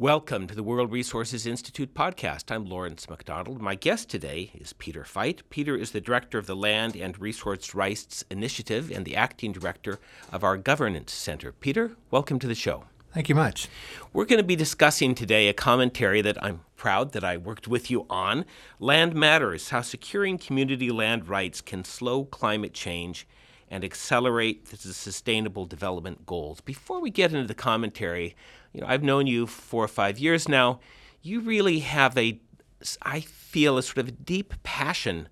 [0.00, 2.54] Welcome to the World Resources Institute podcast.
[2.54, 3.60] I'm Lawrence MacDonald.
[3.60, 5.40] My guest today is Peter Veit.
[5.50, 9.98] Peter is the director of the Land and Resource Rights Initiative and the acting director
[10.30, 11.50] of our Governance Center.
[11.50, 12.84] Peter, welcome to the show.
[13.12, 13.66] Thank you much.
[14.12, 17.90] We're going to be discussing today a commentary that I'm proud that I worked with
[17.90, 18.44] you on
[18.78, 23.26] Land Matters How Securing Community Land Rights Can Slow Climate Change
[23.70, 26.60] and Accelerate the Sustainable Development Goals.
[26.60, 28.36] Before we get into the commentary,
[28.72, 30.80] you know, I've known you four or five years now.
[31.22, 32.40] You really have a,
[33.02, 35.28] I feel, a sort of deep passion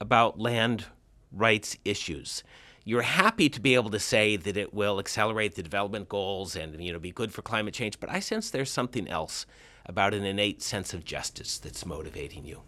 [0.00, 0.86] about land
[1.32, 2.42] rights issues.
[2.84, 6.82] You're happy to be able to say that it will accelerate the development goals and
[6.84, 9.46] you know be good for climate change, but I sense there's something else
[9.86, 12.60] about an innate sense of justice that's motivating you.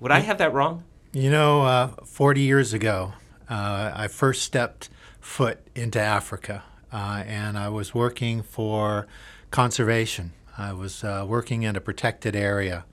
[0.00, 0.84] Would I have that wrong?
[1.12, 3.12] You know, uh, 40 years ago,
[3.48, 4.88] uh, I first stepped
[5.20, 6.62] foot into Africa
[6.92, 9.06] uh, and I was working for
[9.50, 10.32] conservation.
[10.56, 12.84] I was uh, working in a protected area,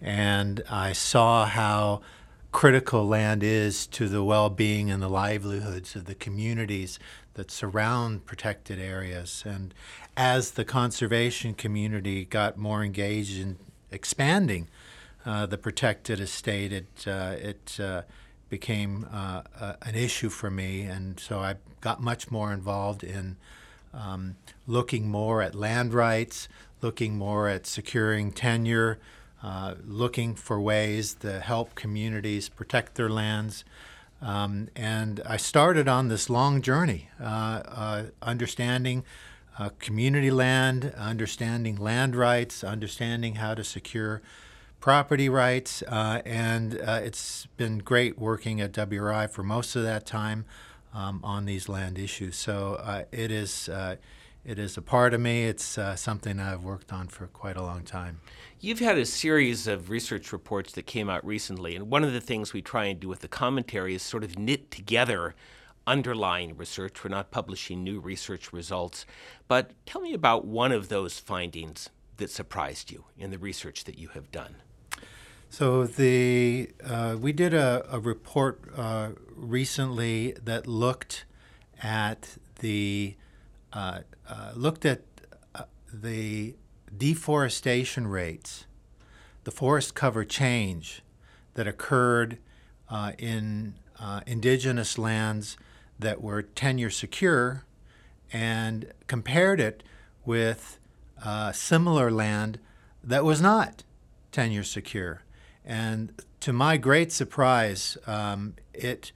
[0.00, 2.02] and I saw how
[2.52, 6.98] critical land is to the well being and the livelihoods of the communities
[7.34, 9.42] that surround protected areas.
[9.46, 9.74] And
[10.16, 13.58] as the conservation community got more engaged in
[13.90, 14.68] expanding
[15.24, 18.02] uh, the protected estate, it, uh, it uh,
[18.48, 19.42] became uh,
[19.82, 20.82] an issue for me.
[20.82, 23.36] And so I got much more involved in
[23.92, 26.48] um, looking more at land rights,
[26.82, 28.98] looking more at securing tenure,
[29.42, 33.64] uh, looking for ways to help communities protect their lands.
[34.22, 37.24] Um, and I started on this long journey, uh,
[37.66, 39.04] uh, understanding
[39.58, 44.22] uh, community land, understanding land rights, understanding how to secure
[44.80, 50.06] property rights, uh, and uh, it's been great working at WRI for most of that
[50.06, 50.44] time
[50.94, 52.36] um, on these land issues.
[52.36, 53.96] So uh, it is uh,
[54.44, 55.44] it is a part of me.
[55.44, 58.20] It's uh, something I've worked on for quite a long time.
[58.60, 62.20] You've had a series of research reports that came out recently, and one of the
[62.20, 65.34] things we try and do with the commentary is sort of knit together
[65.86, 67.02] underlying research.
[67.02, 69.04] We're not publishing new research results,
[69.48, 73.98] but tell me about one of those findings that surprised you in the research that
[73.98, 74.56] you have done.
[75.48, 81.24] So the uh, we did a, a report uh, recently that looked
[81.82, 83.16] at the
[83.72, 85.02] uh, uh looked at
[85.54, 86.56] uh, the
[86.96, 88.66] deforestation rates,
[89.44, 91.02] the forest cover change
[91.54, 92.38] that occurred
[92.88, 93.74] uh, in
[94.26, 95.56] indigenous lands
[95.98, 97.64] that were tenure secure,
[98.30, 99.82] and compared it
[100.24, 100.78] with
[101.52, 102.58] similar land
[103.02, 103.84] that was not
[104.32, 105.22] tenure secure.
[105.66, 109.12] And to my great surprise, um, it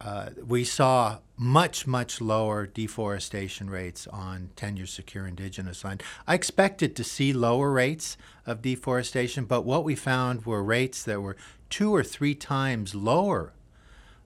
[0.00, 6.02] uh, we saw much, much lower deforestation rates on tenure secure indigenous land.
[6.26, 8.16] I expected to see lower rates
[8.46, 11.36] of deforestation, but what we found were rates that were
[11.70, 13.52] two or three times lower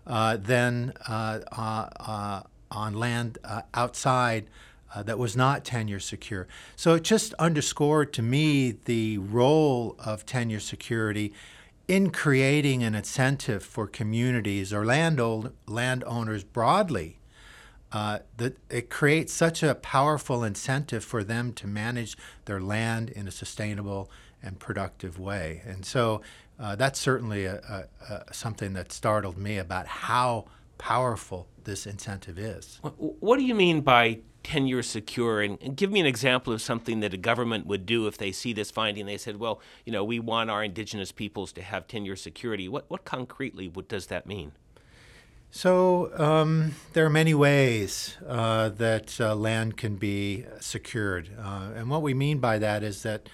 [0.07, 4.51] uh, than uh, uh, uh on land uh, outside
[5.05, 6.49] that was not tenure secure.
[6.75, 11.33] So it just underscored to me the role of tenure security
[11.89, 15.19] in creating an incentive for communities or land
[15.67, 17.19] landowners broadly,
[17.91, 23.27] uh, that it creates such a powerful incentive for them to manage their land in
[23.27, 24.11] a sustainable
[24.43, 25.63] and productive way.
[25.67, 26.21] And so
[26.61, 30.45] uh, that's certainly a, a, a something that startled me about how
[30.79, 32.81] powerful this incentive is.
[32.83, 35.43] What do you mean by tenure secure?
[35.43, 38.53] And, give me an example of something that a government would do if they see
[38.53, 39.07] this finding.
[39.07, 42.69] They said, well, you know, we want our indigenous peoples to have tenure security.
[42.69, 44.53] What, what concretely what does that mean?
[45.51, 51.89] So um, there are many ways uh, that uh, land can be secured, uh, and
[51.89, 53.31] what we mean by that is that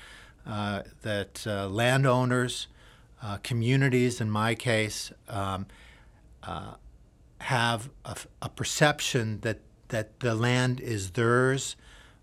[0.46, 2.68] uh, that uh, landowners,
[3.22, 5.66] uh, communities, in my case, um,
[7.44, 11.76] have a, a perception that that the land is theirs.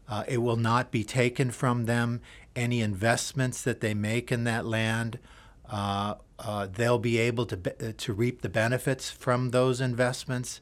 [0.10, 2.22] Uh, it will not be taken from them.
[2.56, 5.20] Any investments that they make in that land,
[5.70, 10.60] uh, uh, they'll be able to, be, uh, to reap the benefits from those investments.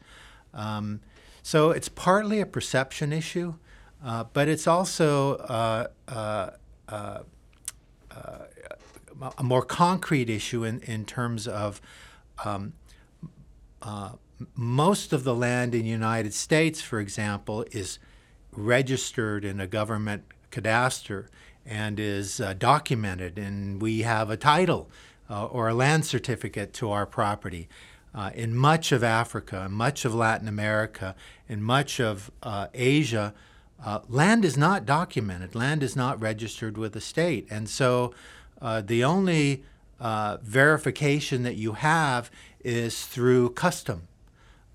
[0.54, 1.00] Um,
[1.42, 3.56] so it's partly a perception issue,
[4.04, 5.88] uh, but it's also uh,
[9.38, 11.82] a more concrete issue in, in terms of
[12.44, 12.74] um,
[14.56, 18.00] most of the land in the United States, for example, is
[18.52, 21.28] registered in a government cadastre
[21.66, 24.90] and is uh, documented, and we have a title
[25.30, 27.70] uh, or a land certificate to our property.
[28.14, 31.16] Uh, in much of Africa, in much of Latin America,
[31.48, 33.36] in much of uh, Asia,
[33.86, 37.48] uh, land is not documented, land is not registered with the state.
[37.52, 38.14] And so
[38.62, 39.64] uh, the only
[40.42, 42.32] verification that you have
[42.64, 44.08] is through custom.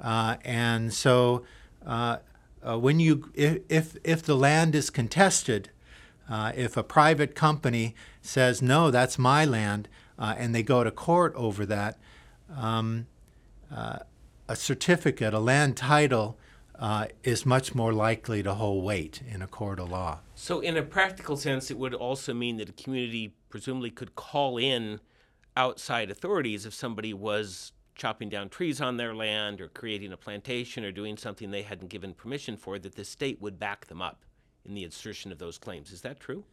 [0.01, 1.45] Uh, and so
[1.87, 2.19] uh,
[2.63, 5.71] uh, when you, if, if, the land is contested,
[6.31, 9.89] if a private company says, no, that's my land,
[10.19, 11.99] and they go to court over that,
[12.57, 13.07] um,
[13.71, 16.39] a certificate, a land title,
[16.79, 20.19] uh, is much more likely to hold weight in a court of law.
[20.35, 24.59] So, in a practical sense, it would also mean that a community presumably could call
[24.59, 25.01] in
[25.57, 30.85] outside authorities if somebody was chopping down trees on their land or creating a plantation
[30.85, 34.25] or doing something they hadn't given permission for, that the state would back them up
[34.65, 35.93] in the assertion of those claims.
[35.93, 36.45] Is that true?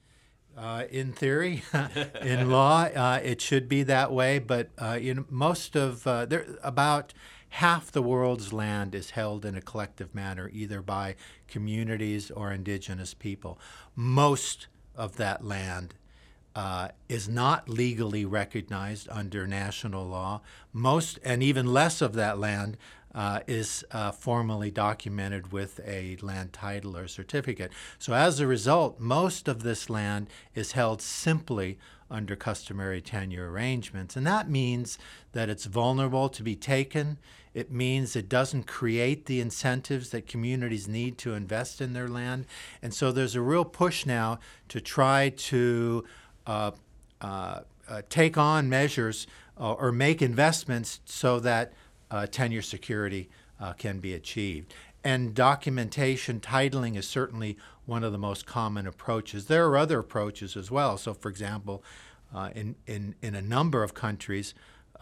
[0.57, 1.63] Uh, in theory,
[2.21, 4.37] in law, uh, it should be that way.
[4.37, 7.13] But uh, you know, most of uh, there about
[7.49, 11.15] half the world's land is held in a collective manner, either by
[11.47, 13.59] communities or indigenous people.
[13.95, 15.93] Most of that land
[16.55, 20.41] uh, is not legally recognized under national law.
[20.73, 22.77] Most, and even less of that land,
[23.13, 27.71] uh, is uh, formally documented with a land title or certificate.
[27.99, 31.77] So, as a result, most of this land is held simply
[32.09, 34.15] under customary tenure arrangements.
[34.15, 34.97] And that means
[35.31, 37.17] that it's vulnerable to be taken.
[37.53, 42.45] It means it doesn't create the incentives that communities need to invest in their land.
[42.81, 46.03] And so there's a real push now to try to
[48.09, 49.27] take on measures
[49.59, 51.73] uh, or make investments so that
[52.09, 53.29] uh, tenure security
[53.59, 54.73] uh, can be achieved.
[55.03, 59.45] And documentation, titling is certainly one of the most common approaches.
[59.45, 60.97] There are other approaches as well.
[60.97, 61.83] So, for example,
[62.33, 64.53] uh, in, in, in a number of countries,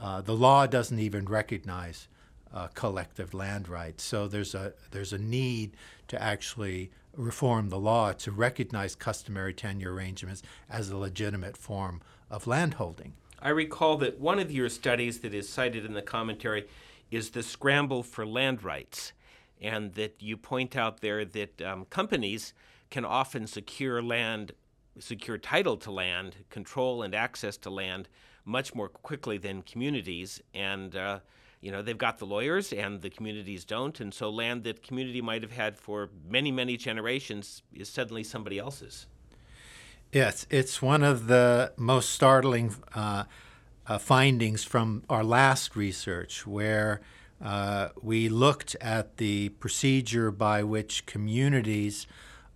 [0.02, 2.08] uh, the law doesn't even recognize
[2.54, 4.04] uh, collective land rights.
[4.04, 5.76] So there's a, there's a need
[6.08, 12.48] to actually reform the law to recognize customary tenure arrangements as a legitimate form of
[12.48, 13.14] landholding.
[13.42, 16.68] I recall that one of your studies that is cited in the commentary
[17.10, 19.14] is the scramble for land rights
[19.62, 22.54] and that you point out there that um, companies
[22.90, 24.54] can often secure land,
[25.00, 28.08] secure title to land, control and access to land
[28.46, 30.42] much more quickly than communities.
[30.54, 31.20] And, uh,
[31.62, 34.00] you know, they've got the lawyers and the communities don't.
[34.00, 38.58] And so land that community might have had for many, many generations is suddenly somebody
[38.58, 39.08] else's.
[40.12, 43.26] Yes, it's one of the most startling uh,
[43.86, 47.02] uh, findings from our last research where
[47.42, 52.08] uh, we looked at the procedure by which communities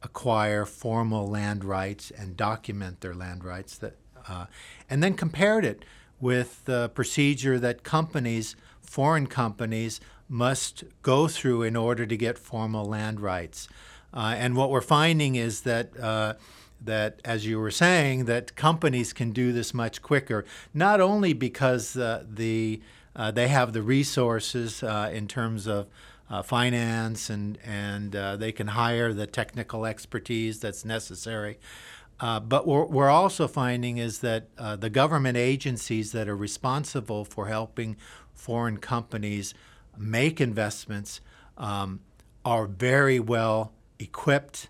[0.01, 3.95] acquire formal land rights and document their land rights, that,
[4.27, 4.45] uh,
[4.89, 5.85] and then compared it
[6.23, 9.99] with the procedure that companies, foreign companies,
[10.29, 13.67] must go through in order to get formal land rights.
[14.13, 16.33] Uh, and what we're finding is that uh,
[16.85, 21.97] that, as you were saying, that companies can do this much quicker, not only because
[21.97, 22.81] uh, the
[23.15, 25.87] uh, they have the resources uh, in terms of
[26.29, 31.59] uh, finance and, and uh, they can hire the technical expertise that's necessary.
[32.19, 37.25] Uh, but what we're also finding is that uh, the government agencies that are responsible
[37.25, 37.97] for helping
[38.33, 39.53] foreign companies
[39.97, 41.21] make investments
[41.57, 41.99] um,
[42.45, 44.69] are very well equipped,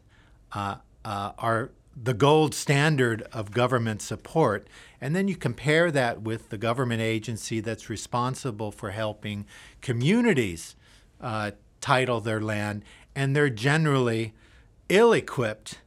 [0.54, 4.68] are the gold standard of government support.
[5.00, 9.46] And then you compare that with the government agency that's responsible for helping
[9.82, 10.76] communities
[11.22, 12.84] uh, title their land,
[13.16, 14.34] and they're generally
[14.90, 15.80] ill equipped,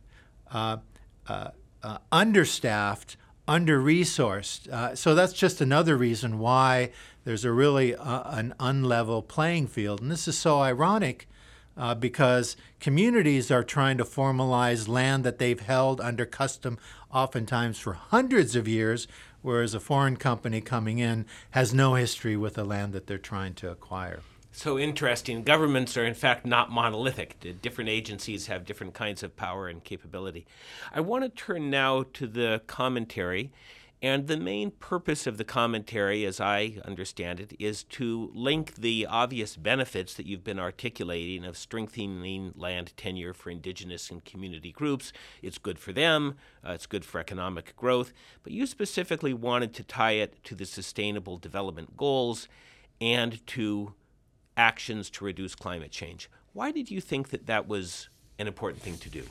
[1.28, 1.50] uh,
[1.82, 3.16] uh, understaffed,
[3.48, 4.68] under resourced.
[4.68, 6.90] Uh, so that's just another reason why
[7.24, 10.00] there's a really uh, an unlevel playing field.
[10.00, 11.28] And this is so ironic
[11.76, 16.78] uh, because communities are trying to formalize land that they've held under custom
[17.12, 19.06] oftentimes for hundreds of years,
[19.42, 23.54] whereas a foreign company coming in has no history with the land that they're trying
[23.54, 24.20] to acquire.
[24.56, 25.42] So interesting.
[25.42, 27.60] Governments are, in fact, not monolithic.
[27.60, 30.46] Different agencies have different kinds of power and capability.
[30.90, 33.52] I want to turn now to the commentary
[34.00, 39.04] and the main purpose of the commentary, as I understand it, is to link the
[39.04, 45.12] obvious benefits that you've been articulating of strengthening land tenure for indigenous and community groups.
[45.42, 46.36] It's good for them,
[46.66, 50.64] uh, it's good for economic growth, but you specifically wanted to tie it to the
[50.64, 52.48] Sustainable Development Goals
[53.02, 53.92] and to
[54.56, 56.30] actions to reduce climate change.
[56.52, 58.08] Why did you think that that was
[58.38, 59.24] an important thing to do?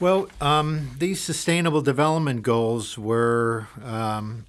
[0.00, 4.46] Well, um, these sustainable development goals were um,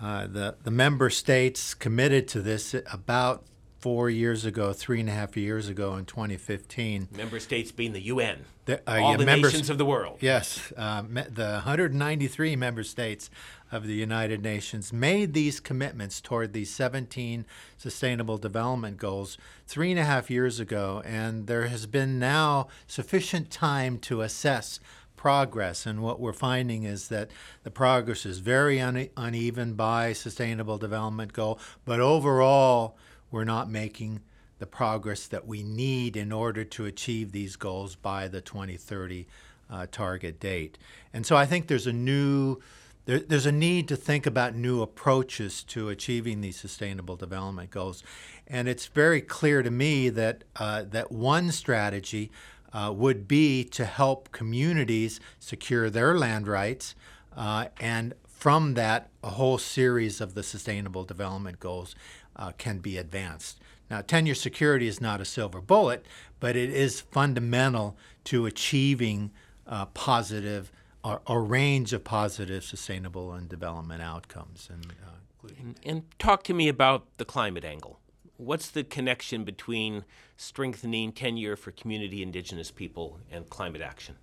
[0.00, 3.44] uh, the the member states committed to this about
[3.84, 7.06] four years ago, three and a half years ago in 2015.
[7.14, 10.16] Member states being the UN, The- uh, all yeah, the members- nations of the world.
[10.22, 13.28] Yes, uh, the 193 member states
[13.70, 17.44] of the United Nations made these commitments toward these 17
[17.76, 19.36] Sustainable Development Goals
[19.66, 24.80] three and a half years ago, and there has been now sufficient time to assess
[25.14, 25.84] progress.
[25.84, 27.30] And what we're finding is that
[27.64, 32.96] the progress is very une- uneven by Sustainable Development Goal, but overall,
[33.34, 34.20] we're not making
[34.60, 39.26] the progress that we need in order to achieve these goals by the 2030
[39.68, 40.78] uh, target date.
[41.12, 42.60] And so I think there's a new
[43.06, 48.04] there, there's a need to think about new approaches to achieving these sustainable development goals.
[48.46, 52.30] And it's very clear to me that uh, that one strategy
[52.72, 56.94] uh, would be to help communities secure their land rights
[57.36, 58.14] uh, and
[58.44, 61.94] from that, a whole series of the Sustainable Development Goals
[62.36, 63.60] uh, can be advanced.
[63.90, 66.04] Now, tenure security is not a silver bullet,
[66.40, 69.30] but it is fundamental to achieving
[69.66, 70.72] uh, positive,
[71.02, 74.68] or a range of positive, sustainable, and development outcomes.
[74.72, 75.10] And, uh,
[75.42, 78.00] including And talk to me about the climate angle.
[78.36, 80.04] What's the connection between
[80.36, 84.16] strengthening tenure for community indigenous people and climate action?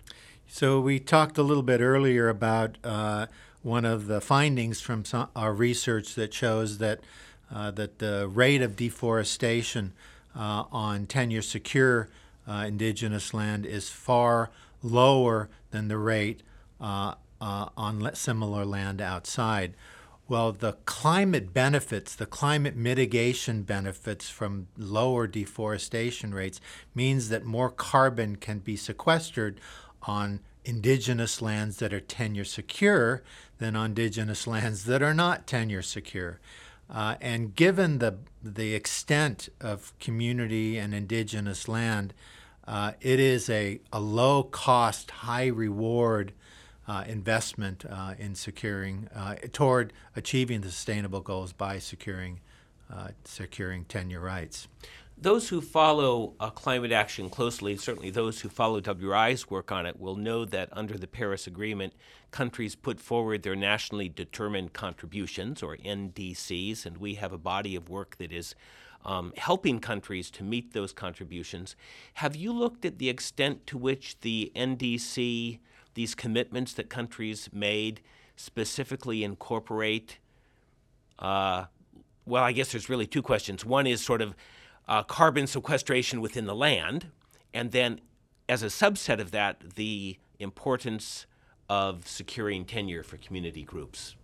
[0.47, 3.27] So we talked a little bit earlier about uh,
[3.61, 6.99] one of the findings from some, our research that shows that
[7.51, 9.93] that the rate of deforestation
[10.35, 12.09] uh, on tenure secure
[12.47, 14.49] uh, indigenous land is far
[14.81, 16.41] lower than the rate
[16.79, 19.73] uh, uh, on similar land outside.
[20.27, 26.61] Well, the climate benefits, the climate mitigation benefits from lower deforestation rates
[26.95, 29.59] means that more carbon can be sequestered
[30.03, 33.23] on indigenous lands that are tenure secure
[33.57, 36.39] than on indigenous lands that are not tenure secure.
[36.91, 42.13] Uh, and given the, the extent of community and indigenous land,
[42.67, 46.33] uh, it is a, a low cost, high reward
[46.87, 52.39] uh, investment uh, in securing uh, toward achieving the sustainable goals by securing
[52.93, 54.67] uh, securing tenure rights.
[55.21, 59.99] Those who follow uh, climate action closely, certainly those who follow WRI's work on it,
[59.99, 61.93] will know that under the Paris Agreement,
[62.31, 67.87] countries put forward their nationally determined contributions, or NDCs, and we have a body of
[67.87, 68.55] work that is
[69.05, 71.75] um, helping countries to meet those contributions.
[72.15, 75.59] Have you looked at the extent to which the NDC,
[75.93, 78.01] these commitments that countries made,
[78.35, 80.17] specifically incorporate?
[81.19, 81.65] Uh,
[82.25, 83.63] well, I guess there's really two questions.
[83.63, 84.33] One is sort of
[84.91, 87.07] uh, carbon sequestration within the land,
[87.53, 88.01] and then
[88.49, 91.25] as a subset of that, the importance
[91.69, 94.15] of securing tenure for community groups.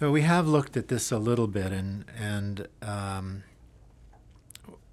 [0.00, 3.44] So we have looked at this a little bit, and and um,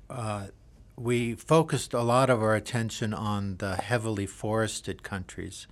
[0.07, 0.47] uh,
[0.95, 5.65] we focused a lot of our attention on the heavily forested countries.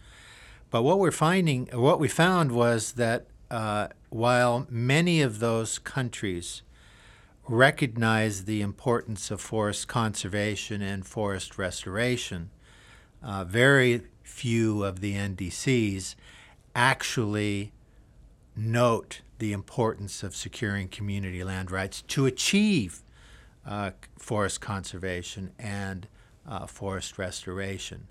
[0.72, 6.64] But what we're finding, what we found was that uh, while many of those countries
[7.48, 12.50] recognize the importance of forest conservation and forest restoration,
[13.24, 16.16] uh, very few of the NDCs
[16.76, 17.72] actually
[18.56, 23.04] note the importance of securing community land rights to achieve
[23.66, 26.08] uh, forest conservation and
[26.48, 28.08] uh, forest restoration.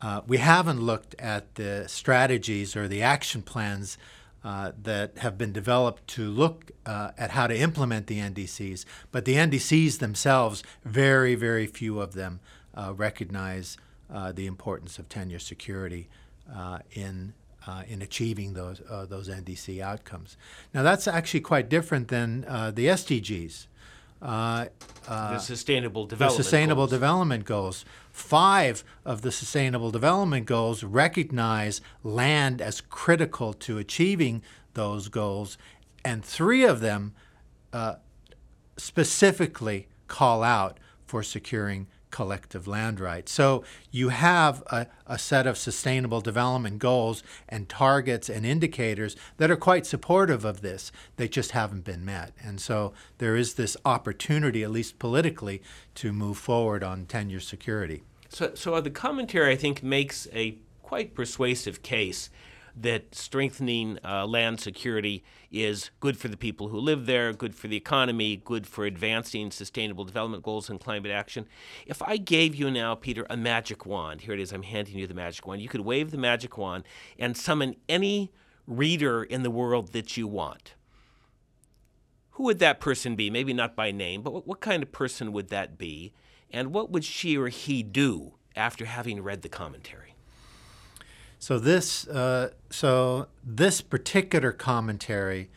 [0.00, 3.96] Uh, we haven't looked at the strategies or the action plans
[4.46, 9.24] uh, that have been developed to look uh, at how to implement the NDCs, but
[9.24, 12.38] the NDCs themselves, very, very few of them
[12.72, 13.76] uh, recognize
[14.08, 16.08] uh, the importance of tenure security
[16.54, 17.34] uh, in
[17.88, 20.36] in achieving those those NDC outcomes.
[20.72, 23.66] Now that's actually quite different than the SDGs.
[24.20, 24.66] Uh,
[25.06, 26.90] the Sustainable the Development Sustainable Goals.
[26.90, 27.84] Development Goals.
[28.10, 34.42] Five of the Sustainable Development Goals recognize land as critical to achieving
[34.74, 35.58] those goals,
[36.04, 37.14] and three of them
[37.72, 37.96] uh,
[38.76, 43.30] specifically call out for securing collective land rights.
[43.30, 49.50] So you have a, a set of sustainable development goals and targets and indicators that
[49.50, 50.90] are quite supportive of this.
[51.16, 52.32] They just haven't been met.
[52.42, 55.60] And so there is this opportunity, at least politically,
[55.96, 58.02] to move forward on tenure security.
[58.30, 62.30] So, so the commentary, I think, makes a quite persuasive case
[62.78, 67.68] that strengthening uh, land security is good for the people who live there, good for
[67.68, 71.46] the economy, good for advancing sustainable development goals and climate action.
[71.86, 75.06] If I gave you now, Peter, a magic wand, here it is, I'm handing you
[75.06, 76.84] the magic wand, you could wave the magic wand
[77.18, 78.30] and summon any
[78.66, 80.74] reader in the world that you want.
[82.36, 83.30] who would that person be?
[83.30, 86.12] Maybe not by name, but what, what kind of person would that be?
[86.50, 90.15] And what would she or he do after having read the commentary?
[91.38, 95.50] So this, uh, so this particular commentary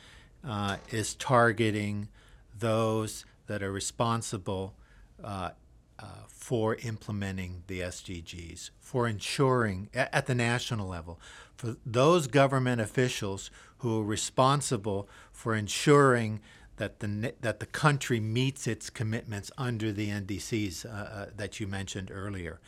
[0.48, 2.10] uh, is targeting
[2.58, 4.76] those that are responsible
[5.24, 5.52] uh,
[5.98, 11.20] uh for implementing the SDGs, for ensuring at the national level,
[11.56, 16.40] for those government officials who are responsible for ensuring
[16.80, 21.68] that the that the country meets its commitments under the NDCs uh, uh, that you
[21.68, 22.60] mentioned earlier,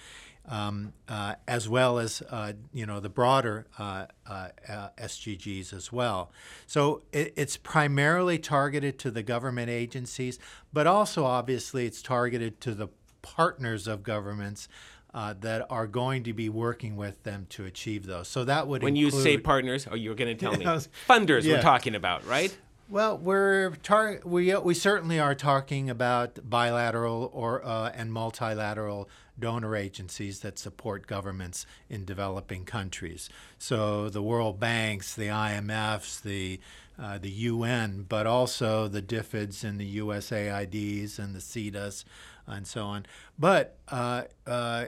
[0.47, 4.49] um, uh, as well as uh, you know the broader uh, uh,
[4.97, 6.31] SDGs as well.
[6.67, 10.39] So it, it's primarily targeted to the government agencies,
[10.73, 12.87] but also obviously it's targeted to the
[13.21, 14.67] partners of governments.
[15.13, 18.27] that are going to be working with them to achieve those.
[18.29, 20.65] So that would when include, you say partners, oh, you're going to tell me
[21.09, 21.43] funders.
[21.43, 21.55] Yeah.
[21.55, 22.57] We're talking about, right?
[22.91, 29.77] Well, we're tar- we we certainly are talking about bilateral or uh, and multilateral donor
[29.77, 33.29] agencies that support governments in developing countries.
[33.57, 36.59] So the World Banks, the IMFs, the
[36.99, 42.03] uh, the UN, but also the DFIDs and the USAIDs and the SIDAs
[42.45, 43.05] and so on.
[43.39, 44.87] But uh, uh,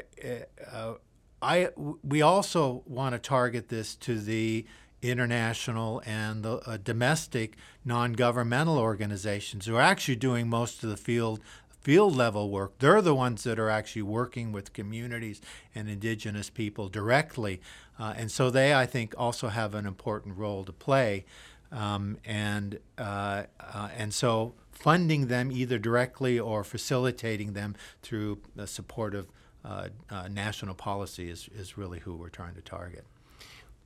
[0.70, 0.94] uh
[1.42, 4.66] I we also want to target this to the
[5.04, 7.56] international and the uh, domestic
[7.86, 11.40] non-governmental organizations who are actually doing most of the field
[11.82, 12.80] field level work.
[12.80, 15.42] They're the ones that are actually working with communities
[15.76, 17.60] and indigenous people directly,
[18.00, 21.26] uh, and so they, I think, also have an important role to play.
[21.72, 28.68] Um, and uh, uh and so funding them either directly or facilitating them through the
[28.68, 29.28] support of
[29.66, 33.06] uh, uh, national policy is, is really who we're trying to target.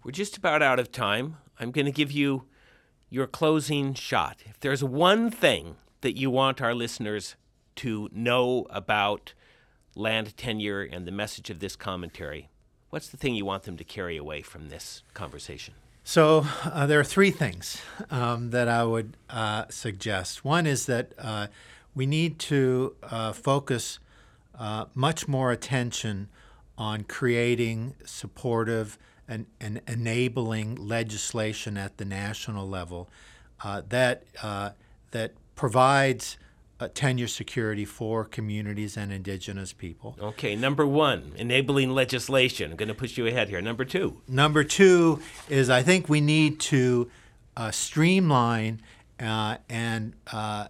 [0.04, 1.38] We're just about out of time.
[1.60, 2.46] I'm going to give you
[3.10, 4.40] your closing shot.
[4.46, 7.36] If there's one thing that you want our listeners
[7.78, 9.34] to know about
[9.96, 12.50] land tenure and the message of this commentary,
[12.90, 15.74] what's the thing you want them to carry away from this conversation?
[16.04, 20.46] So, uh, there are three things um, that I would uh, suggest.
[20.46, 21.48] One is that uh,
[21.94, 24.00] we need to uh, focus
[24.58, 26.30] uh, much more attention
[26.78, 33.10] on creating supportive and, and enabling legislation at the national level
[33.64, 34.72] uh, that uh,
[35.12, 36.38] that provides
[36.80, 40.16] uh, tenure security for communities and indigenous people.
[40.22, 42.72] Okay, number one, enabling legislation.
[42.72, 43.62] I'm going to push you ahead here.
[43.62, 44.22] Number two.
[44.28, 47.10] Number two is I think we need to
[47.56, 48.82] uh, streamline
[49.20, 50.68] uh, and uh,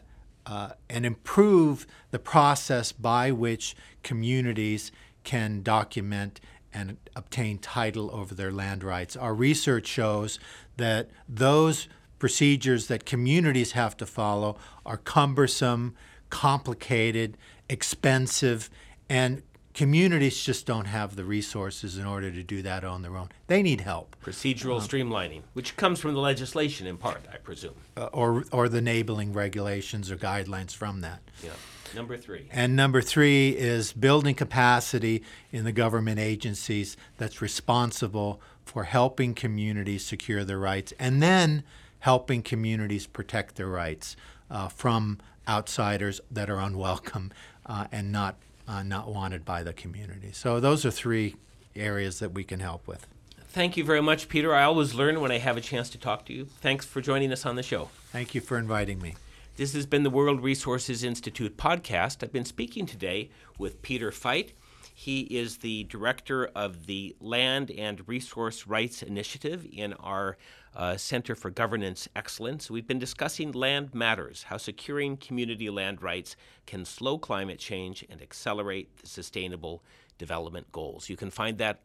[0.89, 4.93] and improve the process by which communities
[5.26, 6.39] can document
[6.78, 9.16] and obtain title over their land rights.
[9.16, 10.40] Our research shows
[10.78, 11.88] that those
[12.20, 15.96] procedures that communities have to follow are cumbersome,
[16.30, 17.36] complicated,
[17.68, 18.70] expensive,
[19.10, 19.42] and
[19.78, 23.30] communities just don't have the resources in order to do that on their own.
[23.46, 24.16] They need help.
[24.26, 27.76] Procedural um, streamlining, which comes from the legislation in part, I presume.
[27.96, 31.22] Uh, or, or the enabling regulations or guidelines from that.
[31.44, 31.52] Yeah.
[31.96, 32.48] Number three.
[32.52, 40.04] And number three is building capacity in the government agencies that's responsible for helping communities
[40.04, 41.63] secure their rights and then
[42.00, 44.16] helping communities protect their rights
[44.50, 47.32] uh, from outsiders that are unwelcome
[47.68, 50.32] uh, and not, uh, not wanted by the community.
[50.34, 51.36] So those are three
[51.75, 53.08] areas that we can help with.
[53.49, 54.53] Thank you very much, Peter.
[54.53, 56.45] I always learn when I have a chance to talk to you.
[56.45, 57.89] Thanks for joining us on the show.
[58.12, 59.15] Thank you for inviting me.
[59.56, 62.21] This has been the World Resources Institute podcast.
[62.21, 64.51] I've been speaking today with Peter Veit.
[65.00, 70.38] He is the director of the Land and Resource Rights Initiative in our
[70.76, 72.72] uh, Center for Governance Excellence.
[72.72, 78.24] We've been discussing land matters, how securing community land rights can slow climate change and
[78.24, 79.84] accelerate the sustainable
[80.18, 81.10] development goals.
[81.10, 81.80] You can find that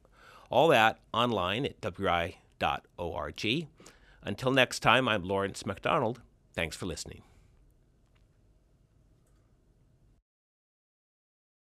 [0.49, 3.67] all that online at wi.org.
[4.23, 6.23] Until next time, I'm Lawrence MacDonald.
[6.55, 7.21] Thanks for listening.